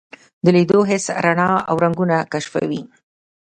[0.43, 2.81] د لیدو حس رڼا او رنګونه کشفوي.